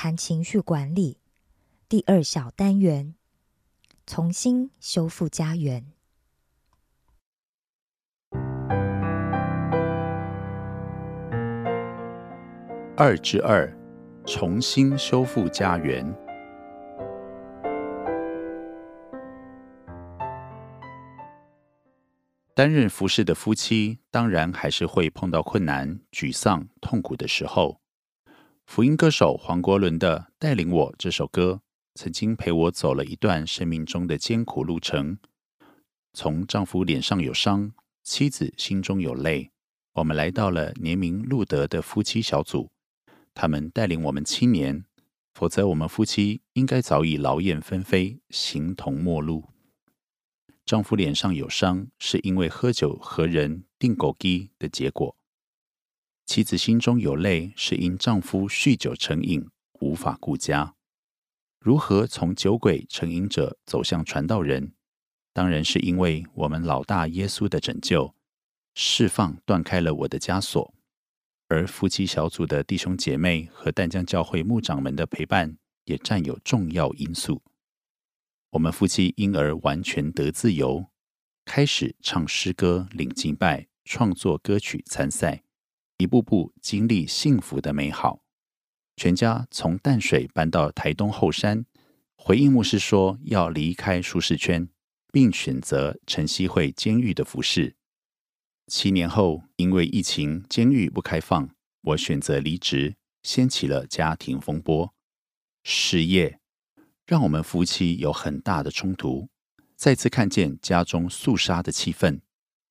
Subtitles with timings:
[0.00, 1.18] 谈情绪管理。
[1.88, 3.16] 第二小单元
[4.06, 5.84] “重新修复家园”。
[12.96, 13.76] 二之二，
[14.24, 16.06] 重新修复家园。
[22.54, 27.80] 担任服饰的夫妻，当然还是会碰到困难、沮丧、痛苦的时候。
[28.68, 31.62] 福音歌手黄国伦的《带领我》这首歌，
[31.94, 35.18] 曾经陪我走了一段生命中的艰苦路程。
[36.12, 37.72] 从丈夫脸上有伤，
[38.04, 39.52] 妻子心中有泪，
[39.94, 42.70] 我们来到了年名路德的夫妻小组。
[43.32, 44.84] 他们带领我们七年，
[45.32, 49.48] 否则我们夫妻应该早已劳燕分飞，形同陌路。
[50.66, 55.16] 丈夫脸上有伤，是因为喝酒和人定狗鸡的结果；
[56.28, 59.48] 妻子心中有泪，是因丈夫酗酒成瘾，
[59.80, 60.74] 无法顾家。
[61.58, 64.74] 如何从酒鬼成瘾者走向传道人？
[65.32, 68.14] 当然是因为我们老大耶稣的拯救，
[68.74, 70.74] 释放断开了我的枷锁。
[71.48, 77.40] 而夫妻小组的弟兄姐妹和淡江教会牧长们的陪伴，也占有重要因素。
[78.50, 80.88] 我们夫妻因而完全得自由，
[81.46, 85.42] 开始唱诗歌、领敬拜、创作歌曲、参赛，
[85.98, 88.22] 一步步经历幸福的美好。
[88.96, 91.66] 全家从淡水搬到台东后山，
[92.16, 94.68] 回应牧师说要离开舒适圈，
[95.12, 97.76] 并选择晨曦会监狱的服饰。
[98.66, 101.50] 七年后，因为疫情，监狱不开放，
[101.82, 104.94] 我选择离职，掀起了家庭风波，
[105.64, 106.40] 失业。
[107.06, 109.28] 让我们夫妻有很大的冲突，
[109.74, 112.20] 再次看见家中肃杀的气氛，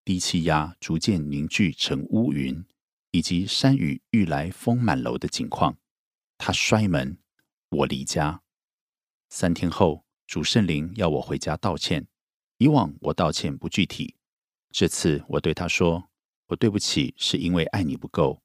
[0.06, 2.64] 低气压逐渐凝聚成乌云，
[3.12, 5.78] 以及山雨欲来风满楼的景况。
[6.38, 7.18] 他摔门，
[7.70, 8.42] 我离家。
[9.30, 12.08] 三天后，主圣灵要我回家道歉。
[12.60, 14.16] 以往我道歉不具体，
[14.72, 16.10] 这次我对他说
[16.48, 18.42] ：“我对不起，是因为爱你不够；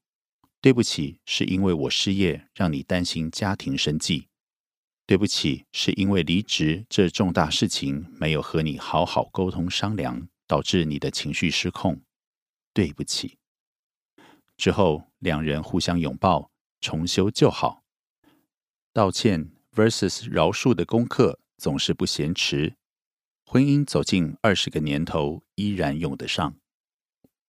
[0.60, 4.28] 对不起，是因为我失业，让你担心家庭生计。”
[5.06, 12.02] 对不起，是因为离职这重大事情没有和你好好沟通商量，导致你的情绪失控。
[12.72, 13.38] 对不起。
[14.62, 17.82] 之后，两人互相拥抱，重修旧好。
[18.92, 22.76] 道歉 versus 饶恕的功课总是不嫌迟。
[23.44, 26.54] 婚姻走进二十个年头，依然用得上。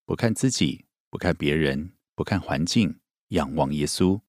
[0.05, 4.21] 不看自己，不看别人，不看环境，仰望耶稣。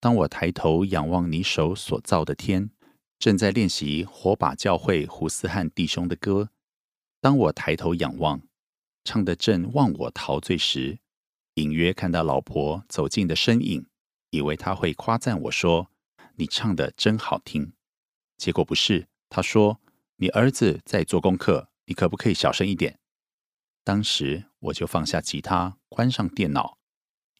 [0.00, 2.72] 当我抬头仰望你手所造的天，
[3.20, 6.50] 正在练习火把教会胡思汉弟兄的歌。
[7.20, 8.42] 当我抬头仰望，
[9.04, 10.98] 唱的正忘我陶醉时，
[11.54, 13.86] 隐约看到老婆走近的身影，
[14.30, 15.90] 以为他会夸赞我说
[16.36, 17.74] ：“你唱的真好听。”
[18.38, 19.80] 结果不是，他说
[20.16, 22.98] ：“你儿子在做功课，你可不可以小声一点？”
[23.84, 26.78] 当时我就放下吉他，关上电脑，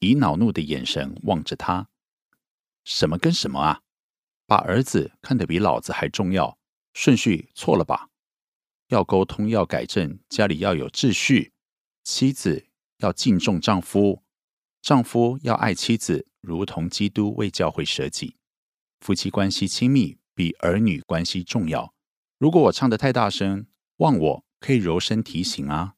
[0.00, 1.88] 以恼怒的眼神望着他。
[2.85, 3.82] 什么跟什么啊？
[4.47, 6.58] 把儿子看得比老子还重要，
[6.93, 8.11] 顺序错了吧？
[8.88, 11.53] 要沟通，要改正，家里要有秩序。
[12.05, 12.67] 妻子
[13.03, 14.23] 要敬重丈夫，
[14.81, 18.37] 丈夫要爱妻子，如同基督为教会舍己。
[19.01, 21.93] 夫妻关系亲密比儿女关系重要。
[22.39, 23.67] 如果我唱得太大声，
[23.97, 25.95] 望我可以柔声提醒啊。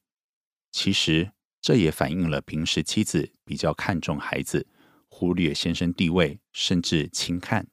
[0.71, 1.31] 其实
[1.61, 4.67] 这也反映了平时妻子比较看重孩子，
[5.07, 7.67] 忽略先生地位，甚至轻看。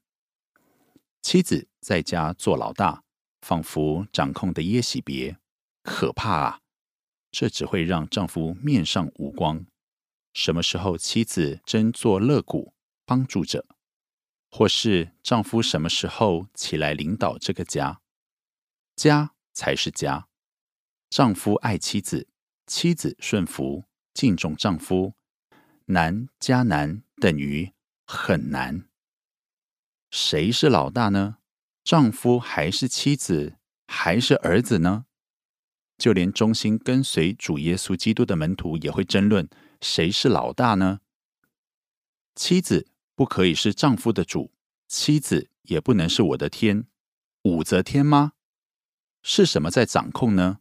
[1.21, 3.05] 妻子在家做老大，
[3.41, 5.37] 仿佛掌控的耶喜别，
[5.83, 6.62] 可怕啊！
[7.33, 9.67] 这只会让丈夫面上无光。
[10.33, 12.73] 什么时候妻子真做乐谷
[13.05, 13.67] 帮助者，
[14.51, 18.01] 或是丈夫什么时候起来领导这个家，
[18.95, 20.29] 家才是家。
[21.11, 22.29] 丈夫爱妻子。
[22.65, 23.85] 妻子顺服、
[24.15, 25.15] 敬重丈夫，
[25.87, 27.73] 难加难等于
[28.07, 28.89] 很难。
[30.11, 31.39] 谁是老大呢？
[31.83, 33.59] 丈夫还是妻子，
[33.89, 35.07] 还是儿子呢？
[35.99, 39.49] 就连忠心跟随主耶稣基督的门徒也会争论
[39.81, 41.01] 谁是老大呢？
[42.35, 44.53] 妻子不可以是丈夫的主，
[44.89, 46.87] 妻子也不能是我的天。
[47.43, 48.33] 武则天吗？
[49.23, 50.59] 是什么在掌控呢？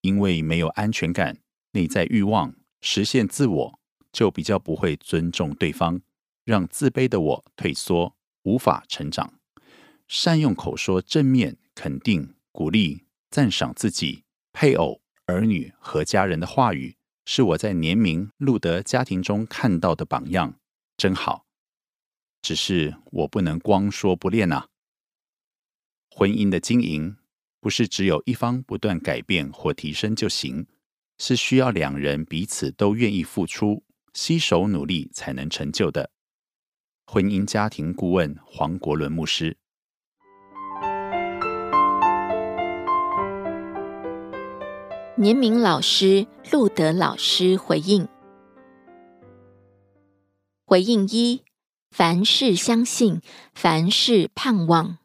[0.00, 1.38] 因为没有安全感，
[1.72, 3.80] 内在欲望实现自我，
[4.12, 6.02] 就比较不会尊重对方，
[6.44, 9.32] 让自卑的我退缩，无法成长。
[10.06, 14.24] 善用口说正面肯定、鼓励、赞赏自己、
[14.54, 16.96] 配偶、儿女和家人的话语，
[17.26, 20.58] 是我在年明路德家庭中看到的榜样，
[20.96, 21.44] 真好。
[22.40, 24.68] 只是我不能光说不练啊。
[26.08, 27.18] 婚姻的经营。
[27.60, 30.66] 不是只有一方不断改变或提升就行，
[31.16, 36.10] 是需要两人彼此都愿意付出、携手努力才能成就的。
[37.06, 39.56] 婚姻家庭顾问黄国伦牧师，
[45.16, 48.08] 年明老师、路德老师回应：
[50.66, 51.44] 回应一，
[51.92, 53.20] 凡事相信，
[53.54, 54.98] 凡事盼望。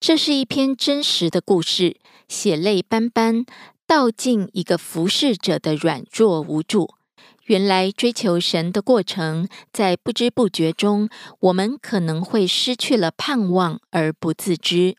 [0.00, 3.46] 这是一篇真实的故事，血泪斑斑，
[3.86, 6.94] 道尽一个服侍者的软弱无助。
[7.44, 11.08] 原来追求神的过程，在不知不觉中，
[11.38, 14.96] 我们可能会失去了盼望而不自知。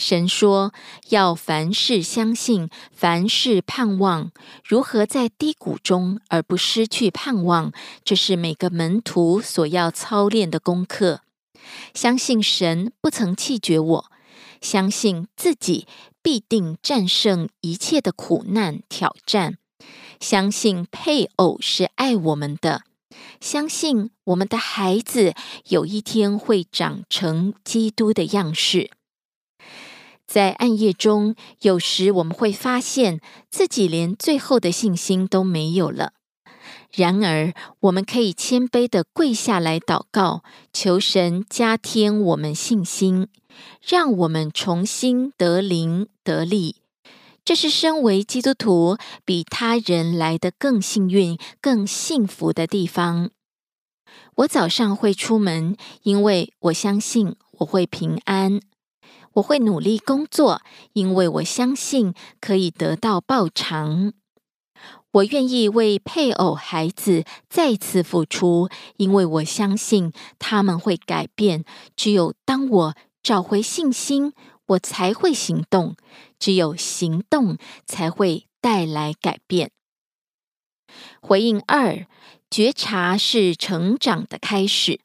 [0.00, 0.72] 神说
[1.10, 4.32] 要凡事相信，凡事盼望。
[4.64, 7.70] 如何在低谷中而不失去盼望？
[8.02, 11.20] 这是每个门徒所要操练的功课。
[11.92, 14.10] 相信神不曾弃绝我，
[14.62, 15.86] 相信自己
[16.22, 19.58] 必定战胜一切的苦难挑战，
[20.18, 22.84] 相信配偶是爱我们的，
[23.38, 25.34] 相信我们的孩子
[25.68, 28.90] 有一天会长成基督的样式。
[30.30, 33.20] 在暗夜中，有时我们会发现
[33.50, 36.12] 自己连最后的信心都没有了。
[36.94, 43.26] 然而，我们可以谦卑的跪下来祷告，求神加添我们信心，
[43.84, 46.76] 让我们重新得灵得力。
[47.44, 53.30] 这是身为基督徒比他人来的更幸运、更幸福的地方。
[54.36, 58.60] 我早上会出门，因为我相信我会平安；
[59.34, 64.12] 我会努力工作，因为我相信可以得到报偿。
[65.12, 71.64] 我愿意为配偶、孩子再次付出，因为我相信他们会改变。
[71.96, 74.32] 只有当我找回信心，
[74.66, 75.96] 我才会行动。
[76.38, 79.72] 只有行动才会带来改变。
[81.20, 82.06] 回应二：
[82.50, 85.00] 觉察是成长的开始。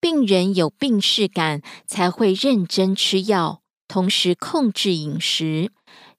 [0.00, 5.72] 病人有病视感，才会认真吃药，同时控制饮食。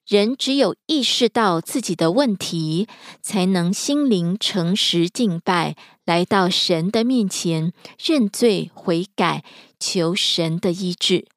[0.08, 2.88] 人只有意识到自己的问题，
[3.22, 7.72] 才能心灵诚实敬拜，来到神的面前
[8.04, 9.44] 认罪悔改，
[9.80, 11.28] 求神的医治。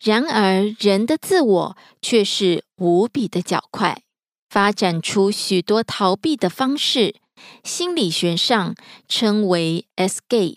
[0.00, 4.00] 然而，人的自我却是无比的较快，
[4.48, 7.16] 发展出许多逃避的方式，
[7.64, 8.76] 心理学上
[9.08, 10.54] 称为 escape，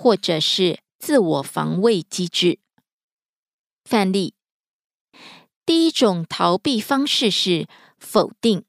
[0.00, 2.58] 或者是自我防卫机制。
[3.84, 4.32] 范例。
[5.66, 8.64] 第一种逃避方式是否定。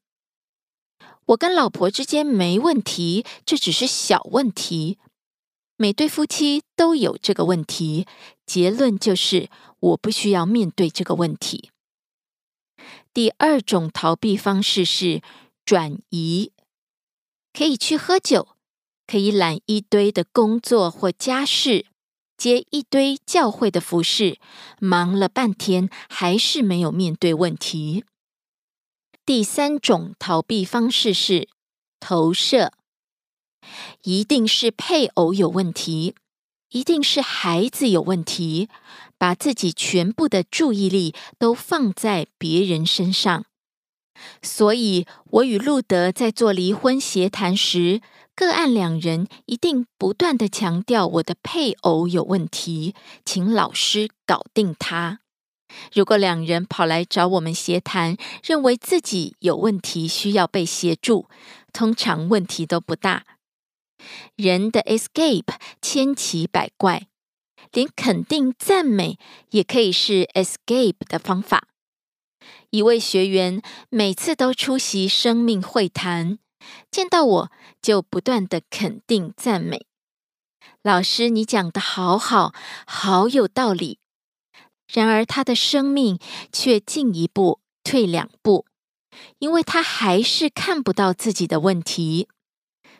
[1.27, 5.00] 我跟老婆之间没问题，这只是小问题。
[5.77, 8.05] 每对夫妻都有这个问题。
[8.45, 11.71] 结论就是，我不需要面对这个问题。
[13.13, 15.21] 第二种逃避方式是
[15.63, 16.51] 转移，
[17.53, 18.50] 可以去喝酒，
[19.11, 21.85] 可以揽一堆的工作或家事，
[22.37, 24.39] 接一堆教会的服饰，
[24.79, 28.05] 忙了半天还是没有面对问题。
[29.25, 31.49] 第三种逃避方式是
[31.99, 32.71] 投射。
[34.03, 36.15] 一定是配偶有问题，
[36.69, 38.69] 一定是孩子有问题，
[39.17, 43.43] 把自己全部的注意力都放在别人身上。
[44.41, 48.01] 所以，我与路德在做离婚协谈时，
[48.35, 55.19] 个案两人一定不断的强调我的配偶有问题，请老师搞定他。
[55.93, 61.27] 如果两人跑来找我们协谈，认为自己有问题需要被协助，
[61.71, 63.23] 通常问题都不大。
[64.35, 67.07] 人的 escape 千奇百怪，
[67.71, 69.17] 连肯定赞美
[69.51, 71.67] 也可以是 escape 的方法。
[72.71, 76.39] 一位学员每次都出席生命会谈，
[76.89, 77.51] 见到我
[77.81, 79.85] 就不断的肯定赞美。
[80.83, 82.53] 老师，你讲的好好，
[82.85, 83.99] 好有道理。
[84.87, 86.19] 然而他的生命
[86.51, 88.65] 却进一步退两步，
[89.39, 92.27] 因为他还是看不到自己的问题。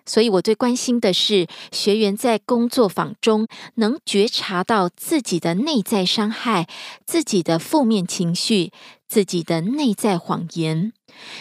[0.06, 6.68] 所以，我最关心的是学员在工作坊中能觉察到自己的内在伤害、
[7.06, 8.72] 自己的负面情绪、
[9.08, 10.94] 自己的内在谎言。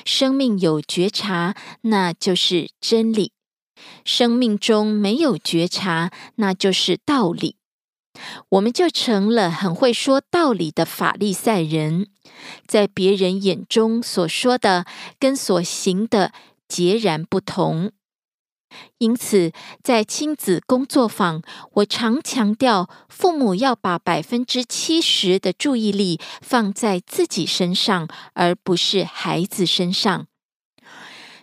[0.04, 3.32] 生命有觉察，那就是真理；
[4.04, 7.56] 生命中没有觉察，那就是道理。
[8.50, 12.08] 我们就成了很会说道理的法利赛人，
[12.66, 14.84] 在别人眼中所说的
[15.18, 16.32] 跟所行的
[16.68, 17.92] 截然不同。
[18.98, 30.26] 因此，在亲子工作坊，我常强调，父母要把百分之七十的注意力放在自己身上，而不是孩子身上。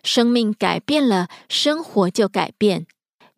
[0.04, 2.88] 生命改变了，生活就改变。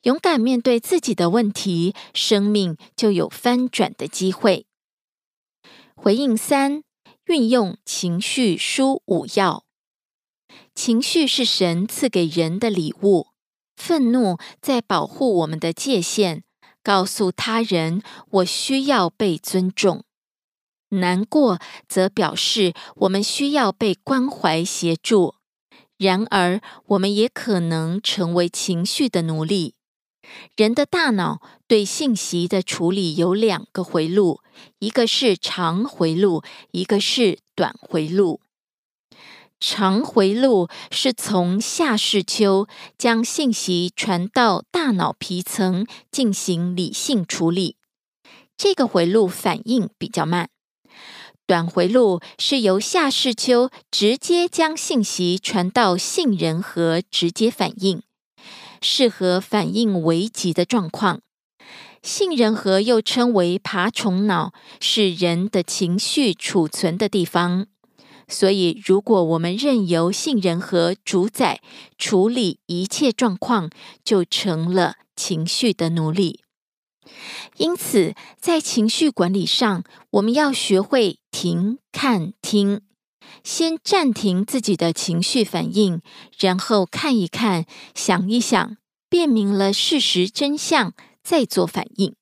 [0.03, 4.65] 勇敢面对自己的问题，生命就有翻转的机会。
[5.96, 6.84] 回应三：
[7.25, 9.65] 运用情绪书五要。
[10.74, 13.27] 情绪是神赐给人的礼物。
[13.80, 16.44] 愤怒在保护我们的界限，
[16.84, 20.02] 告诉他人我需要被尊重；
[20.90, 25.36] 难过则表示我们需要被关怀协助。
[25.98, 29.76] 然而，我们也可能成为情绪的奴隶。
[30.56, 34.42] 人的大脑对信息的处理有两个回路，
[34.80, 38.42] 一个是长回路，一个是短回路。
[39.60, 42.66] 长回路是从下视丘
[42.98, 47.75] 将信息传到大脑皮层进行理性处理，
[48.56, 50.50] 这个回路反应比较慢。
[51.46, 58.01] 短回路是由下视丘直接将信息传到杏仁核直接反应，
[58.82, 61.20] 适合反应危急的状况。
[62.01, 67.68] 杏仁核又称为爬虫脑，是人的情绪储存的地方。
[68.30, 71.62] 所以，如果我们任由杏仁核主宰
[71.98, 73.72] 处理一切状况，
[74.04, 76.42] 就成了情绪的奴隶。
[77.58, 82.82] 因此，在情绪管理上，我们要学会停、看、听，
[83.44, 86.02] 先暂停自己的情绪反应，
[86.38, 88.78] 然后看一看、想一想，
[89.10, 90.94] 辨明了事实真相，
[91.24, 92.14] 再做反应。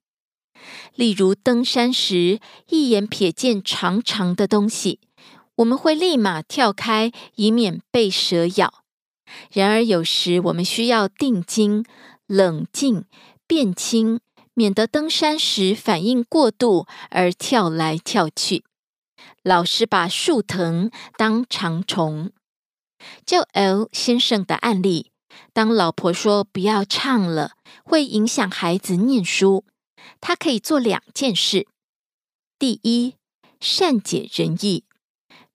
[0.96, 5.02] 例如，登山时一眼瞥见长长的东西。
[5.58, 8.84] 我们会立马跳开，以免被蛇咬。
[9.52, 11.84] 然而，有时我们需要定睛、
[12.28, 13.06] 冷静、
[13.46, 14.20] 辨清，
[14.54, 18.64] 免得登山时反应过度而跳来跳去。
[19.44, 22.32] 老师把树藤当长虫。
[23.26, 25.12] 就 L 先生的案例，
[25.54, 27.52] 当老婆说不要唱了，
[27.84, 29.66] 会影响孩子念书，
[30.22, 31.68] 他可以做两件事：
[32.60, 33.16] 第一，
[33.60, 34.84] 善解人意。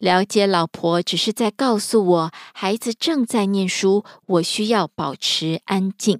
[0.02, 6.18] 了解老婆只是在告诉我，孩子正在念书，我需要保持安静。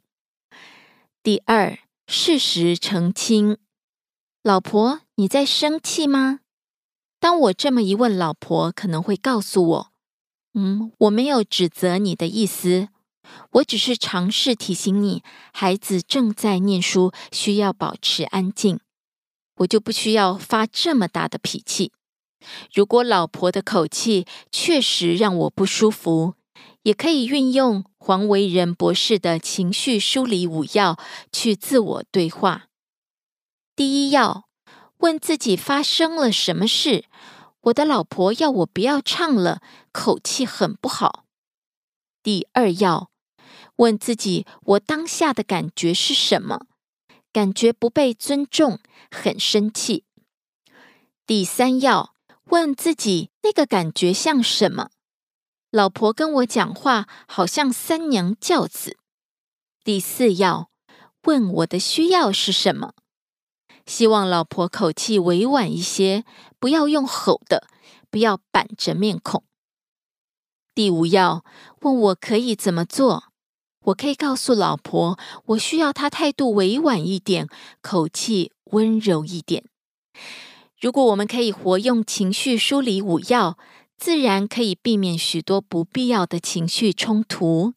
[1.21, 3.59] 第二，事实澄清，
[4.45, 6.39] 老婆你在生气吗？
[7.19, 9.93] 当我这么一问，老婆可能会告诉我，
[10.55, 12.89] 嗯，我没有指责你的意思，
[13.55, 18.79] 我只是尝试提醒你，孩子正在念书，需要保持安静，
[19.57, 21.91] 我就不需要发这么大的脾气。
[22.72, 26.34] 如果老婆的口气确实让我不舒服，
[26.82, 30.99] 也可以运用黄维仁博士的情绪梳理五要
[31.30, 32.66] 去自我对话。
[33.75, 34.49] 第一要
[34.99, 37.04] 问自己发生了什么事？
[37.62, 39.61] 我的老婆要我不要唱了，
[39.92, 41.25] 口气很不好。
[42.22, 43.11] 第二要
[43.76, 46.66] 问自己，我当下的感觉是什么？
[47.32, 48.78] 感觉不被尊重，
[49.11, 50.04] 很生气。
[51.26, 52.12] 第三要
[52.52, 54.90] 问自己，那个感觉像什么？
[55.71, 58.99] 老婆跟我讲话好像三娘教子。
[59.82, 60.68] 第四要
[61.23, 62.92] 问我的需要是什么？
[63.87, 66.26] 希望老婆口气委婉一些，
[66.59, 67.66] 不要用吼的，
[68.11, 69.42] 不要板着面孔。
[70.75, 71.47] 第五要
[71.80, 73.32] 问我可以怎么做？
[73.87, 77.49] 我可以告诉老婆，我需要她态度委婉一点，
[77.80, 79.64] 口气温柔一点。
[80.83, 83.57] 如果我们可以活用情绪梳理五要，
[83.97, 87.75] 自然可以避免许多不必要的情绪冲突。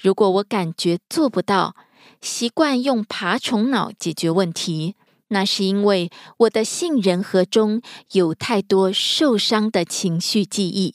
[0.00, 1.76] 如果我感觉做不到，
[2.22, 4.94] 习惯用爬虫脑解决问题，
[5.28, 7.82] 那是因为我的杏仁核中
[8.12, 10.94] 有太多受伤的情绪记忆。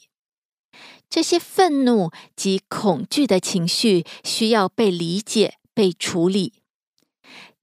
[1.07, 6.60] 这些愤怒及恐惧的情绪需要被理解、被处理。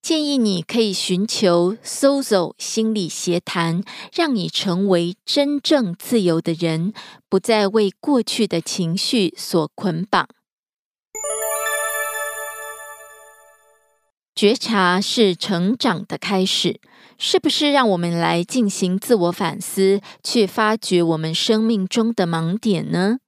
[0.00, 6.94] 建议你可以寻求 SOZO 心理协谈，让你成为真正自由的人，
[7.28, 10.26] 不再为过去的情绪所捆绑。
[14.34, 16.80] 觉察是成长的开始，
[17.18, 17.72] 是不是？
[17.72, 23.18] 让我们来进行自我反思，去发掘我们生命中的盲点呢？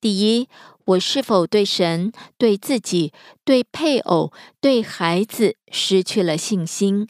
[0.00, 0.48] 第一，
[0.88, 3.12] 我是否对神、对自己、
[3.44, 7.06] 对配偶、对孩子失去了信心？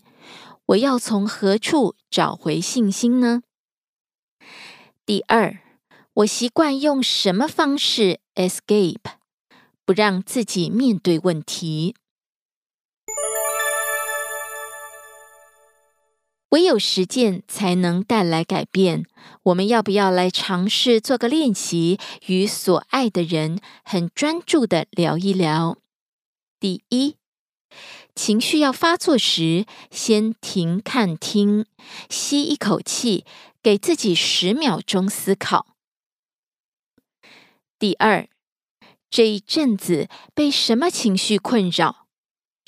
[0.66, 3.42] 我要从何处找回信心呢？
[5.06, 5.58] 第二，
[6.14, 8.96] 我习惯用什么方式 escape，
[9.84, 11.94] 不让自己面对问题？
[16.50, 19.04] 唯有实践才能带来改变。
[19.44, 25.76] 我们要不要来尝试做个练习，与所爱的人很专注的聊一聊？
[26.58, 27.16] 第一，
[28.14, 31.66] 情绪要发作时，先停、看、听，
[32.08, 33.24] 吸一口气，
[33.62, 35.66] 给自己十秒钟思考。
[37.78, 38.26] 第二，
[39.10, 41.97] 这一阵子被什么情绪困扰？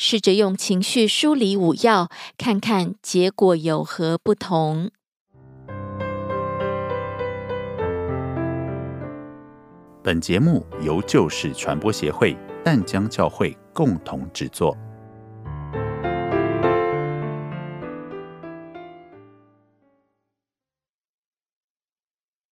[0.03, 2.09] 试着用情绪梳理五要，
[2.39, 4.91] 看看结果有何不同。
[10.03, 12.35] 本节目由旧事传播协会
[12.65, 14.75] 淡江教会共同制作。